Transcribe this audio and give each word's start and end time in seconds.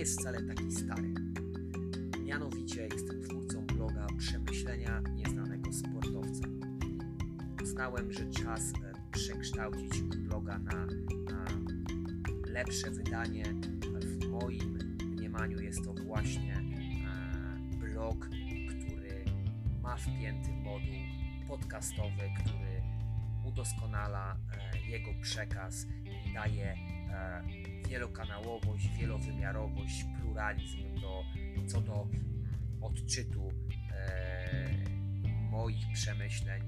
jest 0.00 0.20
wcale 0.20 0.42
taki 0.42 0.72
stary. 0.72 1.14
Mianowicie 2.24 2.88
jestem 2.92 3.22
twórcą 3.22 3.66
bloga 3.66 4.06
Przemyślenia 4.18 5.00
Nieznanego 5.00 5.72
Sportowca. 5.72 6.48
Uznałem, 7.62 8.12
że 8.12 8.30
czas 8.30 8.72
e, 8.72 8.92
przekształcić 9.12 10.02
bloga 10.02 10.58
na, 10.58 10.86
na 11.30 11.44
lepsze 12.46 12.90
wydanie. 12.90 13.44
W 14.00 14.28
moim 14.28 14.78
mniemaniu 15.04 15.60
jest 15.60 15.84
to 15.84 15.94
właśnie 15.94 16.54
e, 16.54 17.78
blog, 17.78 18.28
który 18.68 19.24
ma 19.82 19.96
wpięty 19.96 20.52
moduł 20.52 21.00
podcastowy, 21.48 22.30
który 22.44 22.82
udoskonala 23.44 24.36
e, 24.74 24.90
jego 24.90 25.10
przekaz 25.22 25.86
i 26.04 26.34
daje 26.34 26.76
wielokanałowość, 27.90 28.88
wielowymiarowość, 28.98 30.04
pluralizm 30.20 31.00
do, 31.00 31.24
co 31.66 31.80
do 31.80 32.02
mm, 32.02 32.46
odczytu 32.80 33.48
moich 35.50 35.92
przemyśleń 35.94 36.62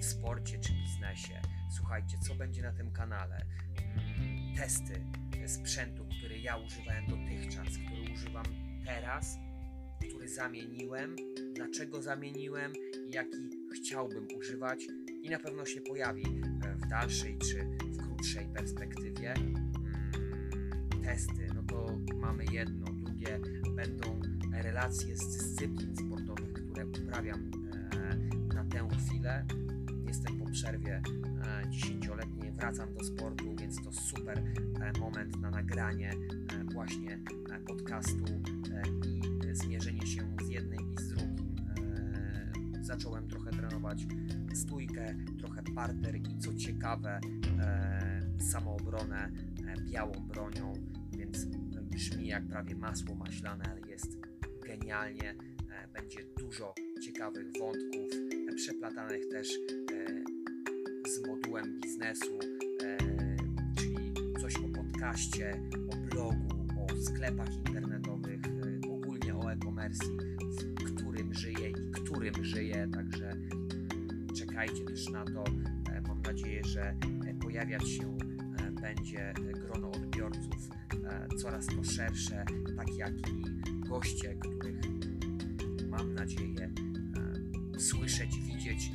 w 0.00 0.04
sporcie 0.04 0.58
czy 0.58 0.72
biznesie. 0.72 1.40
Słuchajcie, 1.76 2.18
co 2.18 2.34
będzie 2.34 2.62
na 2.62 2.72
tym 2.72 2.92
kanale? 2.92 3.46
Mm, 3.76 4.56
testy 4.56 5.00
sprzętu, 5.46 6.06
który 6.18 6.38
ja 6.38 6.56
używałem 6.56 7.06
dotychczas, 7.06 7.68
który 7.68 8.12
używam 8.14 8.44
teraz, 8.84 9.38
który 10.08 10.28
zamieniłem, 10.28 11.16
dlaczego 11.54 12.02
zamieniłem 12.02 12.72
jaki 13.10 13.50
chciałbym 13.74 14.28
używać 14.38 14.86
i 15.22 15.30
na 15.30 15.38
pewno 15.38 15.64
się 15.64 15.80
pojawi 15.80 16.24
e, 16.64 16.74
w 16.74 16.88
dalszej 16.88 17.38
czy 17.38 17.64
w 17.64 17.96
krótszej 17.96 18.46
perspektywie. 18.46 19.34
Testy, 21.08 21.48
no 21.54 21.62
to 21.62 21.98
mamy 22.16 22.44
jedno, 22.52 22.86
drugie 22.92 23.40
będą 23.76 24.20
relacje 24.52 25.16
z 25.16 25.36
dyscyplin 25.36 25.96
sportowych, 25.96 26.52
które 26.52 26.86
uprawiam 26.86 27.50
e, 27.92 28.54
na 28.54 28.64
tę 28.64 28.88
chwilę 28.98 29.46
jestem 30.06 30.38
po 30.38 30.50
przerwie 30.50 30.94
e, 30.94 31.70
dziesięcioletniej, 31.70 32.52
wracam 32.52 32.94
do 32.94 33.04
sportu, 33.04 33.56
więc 33.56 33.82
to 33.82 33.92
super 33.92 34.38
e, 34.80 34.98
moment 35.00 35.40
na 35.40 35.50
nagranie 35.50 36.12
właśnie 36.72 37.18
podcastu 37.66 38.24
i 39.06 39.22
zmierzenie 39.52 40.06
się 40.06 40.22
z 40.46 40.48
jednym 40.48 40.94
i 40.94 41.00
z 41.00 41.08
drugim. 41.08 41.56
Zacząłem 42.80 43.28
trochę 43.28 43.50
trenować 43.50 44.06
stójkę, 44.54 45.14
trochę 45.38 45.62
parter 45.74 46.16
i 46.16 46.38
co 46.38 46.54
ciekawe 46.54 47.20
samoobronę 48.42 49.32
białą 49.90 50.12
bronią, 50.12 50.72
więc 51.18 51.44
brzmi 51.82 52.26
jak 52.26 52.46
prawie 52.46 52.74
masło 52.74 53.14
maślane, 53.14 53.64
ale 53.70 53.80
jest 53.80 54.18
genialnie. 54.66 55.34
Będzie 55.94 56.18
dużo 56.38 56.74
ciekawych 57.02 57.46
wątków, 57.58 58.10
przeplatanych 58.56 59.28
też 59.28 59.48
z 61.08 61.26
modułem 61.26 61.80
biznesu, 61.80 62.38
e, 62.82 62.96
czyli 63.76 64.12
coś 64.40 64.56
o 64.56 64.68
podcaście, 64.68 65.60
o 65.92 65.96
blogu, 65.96 66.66
o 66.78 67.02
sklepach 67.02 67.54
internetowych, 67.54 68.40
e, 68.46 68.90
ogólnie 68.90 69.36
o 69.36 69.52
e-commerce, 69.52 70.04
w 70.80 70.94
którym 70.94 71.34
żyję 71.34 71.70
i 71.70 71.90
którym 71.90 72.44
żyję, 72.44 72.88
także 72.92 73.36
czekajcie 74.36 74.84
też 74.84 75.08
na 75.08 75.24
to. 75.24 75.44
E, 75.92 76.00
mam 76.00 76.22
nadzieję, 76.22 76.64
że 76.64 76.94
pojawiać 77.40 77.88
się 77.88 78.18
będzie 78.80 79.34
grono 79.54 79.90
odbiorców 79.90 80.68
coraz 81.42 81.66
to 81.66 81.84
szersze, 81.84 82.44
tak 82.76 82.96
jak 82.96 83.12
i 83.12 83.42
goście, 83.88 84.34
których 84.34 84.80
mam 85.88 86.14
nadzieję 86.14 86.70
słyszeć, 87.78 88.38
widzieć 88.40 88.90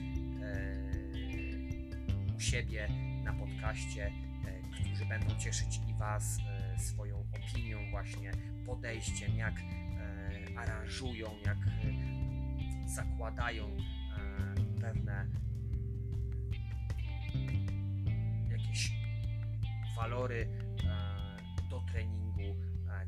siebie 2.43 2.87
na 3.23 3.33
podcaście, 3.33 4.11
e, 4.45 4.81
którzy 4.81 5.05
będą 5.05 5.35
cieszyć 5.39 5.79
i 5.89 5.93
Was 5.93 6.37
e, 6.47 6.79
swoją 6.79 7.25
opinią, 7.33 7.91
właśnie 7.91 8.31
podejściem, 8.65 9.35
jak 9.35 9.53
e, 9.59 10.57
aranżują, 10.57 11.27
jak 11.45 11.57
zakładają 12.85 13.77
pewne 14.81 15.27
walory 20.03 20.47
do 21.69 21.81
treningu, 21.91 22.55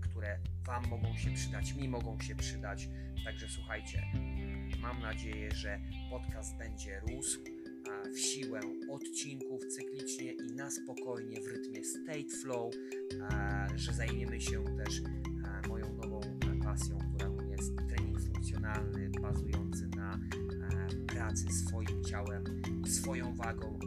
które 0.02 0.40
Wam 0.66 0.88
mogą 0.88 1.18
się 1.18 1.32
przydać, 1.32 1.74
mi 1.74 1.90
mogą 1.90 2.20
się 2.20 2.36
przydać. 2.36 2.90
Także 3.26 3.50
słuchajcie, 3.50 4.04
mm, 4.14 4.70
mam 4.82 5.02
nadzieję, 5.02 5.52
że 5.52 5.80
podcast 6.10 6.58
będzie 6.58 7.00
rósł 7.00 7.40
w 8.16 8.20
siłę 8.20 8.60
odcinków 8.90 9.68
cyklicznie 9.68 10.32
i 10.32 10.56
na 10.56 10.72
spokojnie 10.72 11.42
w 11.42 11.48
rytmie 11.48 11.84
state 11.84 12.38
flow, 12.42 12.74
że 13.76 13.94
zajmiemy 13.94 14.42
się 14.42 14.64
też 14.78 15.02
moją 15.68 15.94
nową 15.94 16.22
pasją, 16.64 16.98
którą 16.98 17.50
jest 17.52 17.76
trening 17.90 18.22
funkcjonalny, 18.22 19.10
bazujący 19.22 19.88
na 19.88 20.20
pracy 21.08 21.52
swoim 21.52 22.04
ciałem, 22.04 22.44
swoją 22.88 23.36
wagą, 23.36 23.80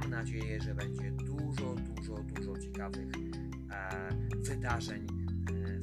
mam 0.00 0.10
nadzieję, 0.10 0.60
że 0.60 0.74
będzie 0.74 1.10
dużo, 1.10 1.74
dużo, 1.74 2.22
dużo 2.22 2.58
ciekawych 2.58 3.08
wydarzeń 4.34 5.06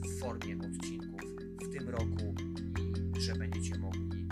w 0.03 0.19
formie 0.19 0.57
odcinków 0.57 1.21
w 1.63 1.71
tym 1.71 1.89
roku 1.89 2.35
i 3.17 3.21
że 3.21 3.35
będziecie 3.35 3.77
mogli 3.77 4.27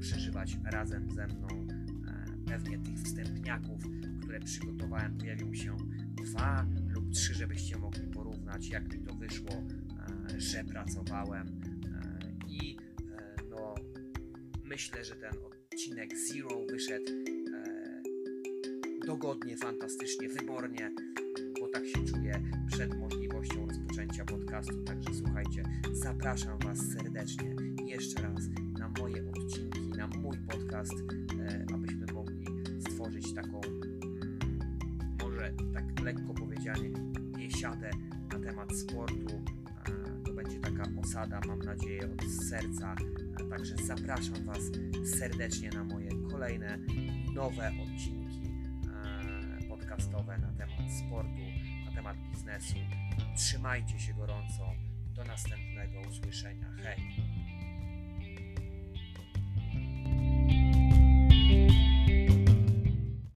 przeżywać 0.00 0.56
razem 0.64 1.10
ze 1.10 1.26
mną. 1.26 1.48
E, 2.08 2.24
pewnie 2.46 2.78
tych 2.78 2.98
wstępniaków, 2.98 3.82
które 4.22 4.40
przygotowałem, 4.40 5.18
pojawią 5.18 5.54
się 5.54 5.76
dwa 6.14 6.66
lub 6.88 7.10
trzy, 7.10 7.34
żebyście 7.34 7.78
mogli 7.78 8.06
porównać, 8.06 8.68
jak 8.68 8.94
mi 8.94 9.04
to 9.04 9.14
wyszło, 9.14 9.50
e, 9.50 10.40
że 10.40 10.64
pracowałem. 10.64 11.46
E, 11.46 12.18
I 12.48 12.76
no, 13.50 13.74
myślę, 14.64 15.04
że 15.04 15.14
ten 15.14 15.32
odcinek 15.44 16.10
Zero 16.18 16.66
wyszedł 16.70 17.43
dogodnie, 19.06 19.56
fantastycznie, 19.56 20.28
wybornie, 20.28 20.90
bo 21.60 21.68
tak 21.68 21.86
się 21.86 22.04
czuję 22.04 22.42
przed 22.66 22.98
możliwością 22.98 23.66
rozpoczęcia 23.66 24.24
podcastu. 24.24 24.84
Także 24.84 25.14
słuchajcie, 25.14 25.62
zapraszam 25.92 26.58
Was 26.58 26.78
serdecznie 26.78 27.56
jeszcze 27.86 28.22
raz 28.22 28.40
na 28.78 28.88
moje 28.88 29.24
odcinki 29.30 29.80
na 29.88 30.06
mój 30.06 30.36
podcast, 30.38 30.92
e, 31.40 31.66
abyśmy 31.74 32.06
mogli 32.12 32.46
stworzyć 32.80 33.34
taką, 33.34 33.60
mm, 33.60 34.38
może 35.22 35.52
tak 35.74 36.00
lekko 36.00 36.34
powiedziane, 36.34 36.88
biesiadę 37.38 37.90
na 38.32 38.38
temat 38.38 38.76
sportu. 38.76 39.44
To 40.24 40.32
będzie 40.32 40.60
taka 40.60 40.84
osada, 41.02 41.40
mam 41.46 41.58
nadzieję, 41.58 42.08
od 42.12 42.30
serca. 42.48 42.96
Także 43.50 43.76
zapraszam 43.84 44.44
Was 44.44 44.62
serdecznie 45.18 45.70
na 45.70 45.84
moje 45.84 46.10
kolejne 46.30 46.78
nowe 47.34 47.72
odcinki 47.82 48.43
podcastowe 49.94 50.38
na 50.38 50.52
temat 50.58 50.92
sportu, 50.98 51.42
na 51.86 51.92
temat 51.92 52.16
biznesu. 52.16 52.74
Trzymajcie 53.36 53.98
się 54.00 54.14
gorąco. 54.14 54.72
Do 55.14 55.24
następnego 55.24 56.00
usłyszenia. 56.08 56.66
Hej! 56.82 57.43